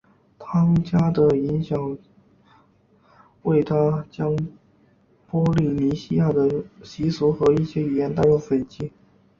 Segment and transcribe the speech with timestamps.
[0.39, 1.95] 汤加的影响
[3.43, 4.35] 为他将
[5.29, 8.91] 波利尼西亚的习俗和一些语言带入斐济。